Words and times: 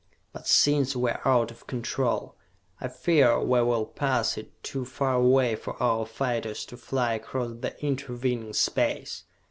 But 0.33 0.47
since 0.47 0.95
we 0.95 1.11
are 1.11 1.21
out 1.27 1.51
of 1.51 1.67
control, 1.67 2.35
I 2.79 2.87
fear 2.87 3.39
we 3.39 3.61
will 3.61 3.85
pass 3.85 4.35
it 4.35 4.63
too 4.63 4.83
far 4.83 5.13
away 5.13 5.55
for 5.55 5.75
our 5.79 6.07
fighters 6.07 6.65
to 6.65 6.75
fly 6.77 7.13
across 7.13 7.57
the 7.59 7.79
intervening 7.85 8.53
space! 8.53 9.25